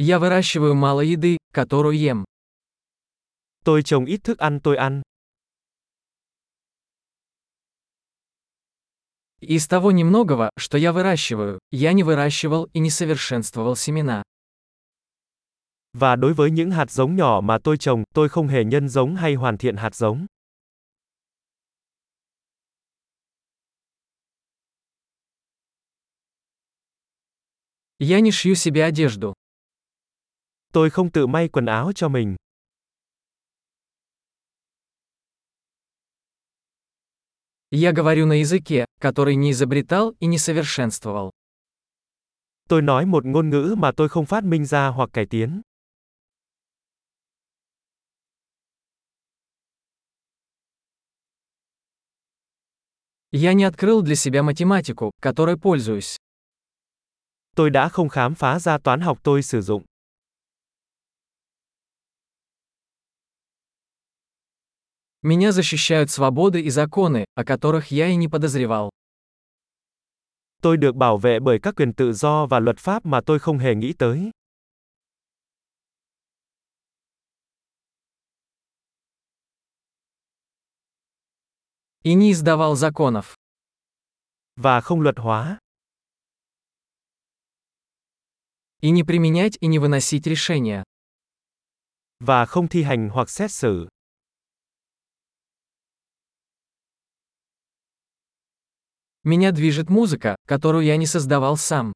Я 0.00 0.20
выращиваю 0.20 0.76
мало 0.76 1.00
еды, 1.00 1.38
которую 1.52 1.98
ем. 1.98 2.24
Tôi 3.64 3.82
trồng 3.82 4.04
ít 4.04 4.20
thức 4.24 4.38
ăn 4.38 4.60
tôi 4.60 4.76
ăn. 4.76 5.02
Из 9.40 9.66
того 9.66 9.90
немногого, 9.90 10.50
что 10.56 10.78
я 10.78 10.92
выращиваю, 10.92 11.58
я 11.72 11.92
не 11.92 12.04
выращивал 12.04 12.68
и 12.72 12.78
не 12.78 12.90
совершенствовал 12.90 13.74
семена. 13.74 14.22
Và 15.92 16.16
đối 16.16 16.34
với 16.34 16.50
những 16.50 16.70
hạt 16.70 16.90
giống 16.90 17.16
nhỏ 17.16 17.40
mà 17.44 17.58
tôi 17.64 17.76
trồng, 17.78 18.04
tôi 18.14 18.28
không 18.28 18.48
hề 18.48 18.64
nhân 18.64 18.88
giống 18.88 19.16
hay 19.16 19.34
hoàn 19.34 19.58
thiện 19.58 19.76
hạt 19.76 19.94
giống. 19.94 20.26
Я 27.98 28.20
не 28.20 28.30
шью 28.30 28.54
себе 28.54 28.84
одежду. 28.84 29.34
Tôi 30.77 30.89
không 30.89 31.11
tự 31.11 31.27
may 31.27 31.47
quần 31.47 31.65
áo 31.65 31.91
cho 31.95 32.09
mình. 32.09 32.35
Я 37.71 37.91
говорю 37.91 38.25
на 38.27 38.33
языке, 38.33 38.85
который 38.99 39.35
не 39.35 39.51
изобретал 39.51 40.15
и 40.19 40.27
не 40.27 40.37
совершенствовал. 40.37 41.31
Tôi 42.69 42.81
nói 42.81 43.05
một 43.05 43.25
ngôn 43.25 43.49
ngữ 43.49 43.75
mà 43.77 43.91
tôi 43.97 44.09
không 44.09 44.25
phát 44.25 44.43
minh 44.43 44.65
ra 44.65 44.87
hoặc 44.87 45.09
cải 45.13 45.25
tiến. 45.25 45.61
Я 53.31 53.53
не 53.53 53.63
открыл 53.63 54.03
для 54.03 54.15
себя 54.15 54.43
математику, 54.43 55.11
которой 55.19 55.57
пользуюсь. 55.57 56.17
Tôi 57.55 57.69
đã 57.69 57.89
không 57.89 58.09
khám 58.09 58.35
phá 58.35 58.59
ra 58.59 58.77
toán 58.77 59.01
học 59.01 59.19
tôi 59.23 59.43
sử 59.43 59.61
dụng. 59.61 59.83
Меня 65.21 65.51
защищают 65.51 66.11
свободы 66.11 66.61
и 66.61 66.69
законы, 66.69 67.25
о 67.35 67.45
которых 67.45 67.91
я 67.91 68.07
и 68.07 68.15
не 68.15 68.27
подозревал. 68.27 68.89
Tôi 70.61 70.77
được 70.77 70.95
bảo 70.95 71.17
vệ 71.17 71.39
bởi 71.39 71.59
các 71.59 71.75
quyền 71.75 71.93
tự 71.93 72.13
do 72.13 72.45
và 72.45 72.59
luật 72.59 72.77
pháp 72.77 73.05
mà 73.05 73.21
tôi 73.25 73.39
không 73.39 73.57
hề 73.57 73.75
nghĩ 73.75 73.93
tới. 73.93 74.31
И 82.03 82.13
не 82.15 82.31
издавал 82.31 82.75
законов. 82.75 83.35
Và 84.55 84.81
không 84.81 85.01
luật 85.01 85.15
hóa. 85.17 85.57
И 88.81 88.91
не 88.91 89.03
применять 89.03 89.57
и 89.61 89.67
не 89.67 89.79
выносить 89.79 90.27
решения. 90.27 90.83
Và 92.19 92.45
không 92.45 92.67
thi 92.67 92.83
hành 92.83 93.09
hoặc 93.09 93.29
xét 93.29 93.51
xử. 93.51 93.87
Меня 99.28 99.52
движет 99.52 99.90
музыка, 99.90 100.36
которую 100.46 100.86
я 100.86 100.96
не 100.96 101.04
создавал 101.04 101.58
сам. 101.58 101.92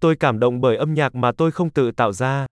Tôi 0.00 0.16
cảm 0.16 0.38
động 0.38 0.60
bởi 0.60 0.76
âm 0.76 0.94
nhạc 0.94 1.14
mà 1.14 1.32
tôi 1.32 1.50
không 1.52 1.70
tự 1.70 1.90
tạo 1.92 2.12
ra. 2.12 2.46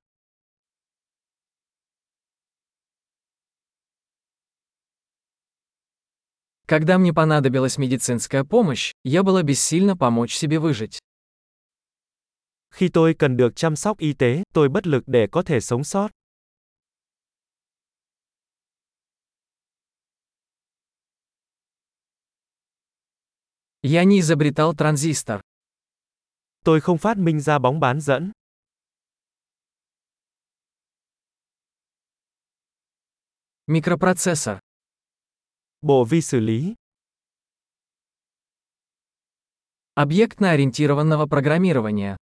Когда 6.66 6.96
мне 6.96 7.12
понадобилась 7.12 7.76
медицинская 7.76 8.44
помощь, 8.44 8.92
я 9.04 9.22
была 9.22 9.42
бессильна 9.42 9.94
помочь 9.94 10.34
себе 10.34 10.58
выжить. 10.58 10.98
Khi 12.70 12.88
tôi 12.88 13.14
cần 13.14 13.36
được 13.36 13.56
chăm 13.56 13.76
sóc 13.76 13.98
y 13.98 14.12
tế, 14.12 14.42
tôi 14.54 14.68
bất 14.68 14.86
lực 14.86 15.04
để 15.06 15.26
có 15.32 15.42
thể 15.42 15.60
sống 15.60 15.84
sót. 15.84 16.10
Я 23.86 24.04
не 24.04 24.20
изобретал 24.20 24.74
транзистор. 24.74 25.42
Tôi 26.64 26.80
không 26.80 26.98
phát 26.98 27.18
minh 27.18 27.40
ra 27.40 27.58
bóng 27.58 27.80
bán 27.80 28.00
dẫn. 28.00 28.32
Микропроцессор. 33.66 34.58
Bộ 35.82 36.04
vi 36.04 36.22
xử 36.22 36.40
lý. 36.40 36.74
Объектно-ориентированного 39.94 41.26
программирования. 41.26 42.16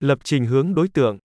Lập 0.00 0.18
trình 0.24 0.46
hướng 0.46 0.74
đối 0.74 0.88
tượng. 0.88 1.18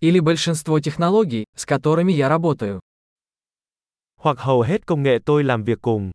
Или 0.00 0.18
большинство 0.18 0.80
технологий, 0.80 1.44
с 1.54 1.64
которыми 1.64 2.12
я 2.12 2.28
работаю. 2.28 2.80
Hoặc 4.22 4.38
hầu 4.38 4.62
hết 4.62 4.86
công 4.86 5.02
nghệ 5.02 5.18
tôi 5.26 5.44
làm 5.44 5.64
việc 5.64 5.78
cùng. 5.82 6.10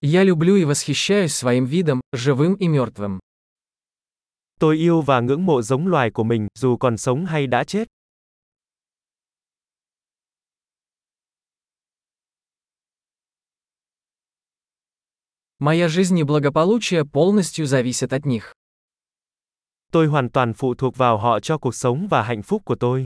Я 0.00 0.24
люблю 0.24 0.56
и 0.56 0.64
восхищаюсь 0.64 1.34
своим 1.34 1.66
видом, 1.66 2.00
живым 2.12 2.54
и 2.54 2.68
мертвым. 2.68 3.20
Tôi 4.60 4.76
yêu 4.76 5.00
và 5.00 5.20
ngưỡng 5.20 5.46
mộ 5.46 5.62
giống 5.62 5.86
loài 5.86 6.10
của 6.10 6.24
mình, 6.24 6.48
dù 6.58 6.76
còn 6.76 6.96
sống 6.96 7.26
hay 7.26 7.46
đã 7.46 7.64
chết. 7.64 7.88
Моя 15.58 15.88
жизнь 15.88 16.18
и 16.18 16.24
благополучие 16.24 17.04
полностью 17.04 17.66
зависят 17.66 18.12
от 18.12 18.26
них. 18.26 18.54
Tôi 19.93 20.07
hoàn 20.07 20.29
toàn 20.29 20.53
phụ 20.53 20.73
thuộc 20.73 20.97
vào 20.97 21.17
họ 21.17 21.39
cho 21.39 21.57
cuộc 21.57 21.75
sống 21.75 22.07
và 22.07 22.23
hạnh 22.23 22.41
phúc 22.41 22.61
của 22.65 22.75
tôi. 22.75 23.05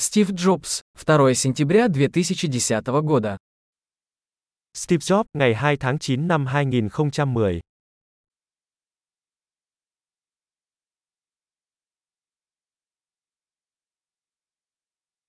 Стив 0.00 0.28
Джобс, 0.28 0.80
2 1.06 1.34
сентября 1.34 1.88
2010 1.94 3.02
года. 3.02 3.36
Steve 4.74 5.00
Jobs, 5.00 5.24
ngày 5.34 5.54
2 5.54 5.76
tháng 5.76 5.98
9 5.98 6.28
năm 6.28 6.46
2010 6.46 7.60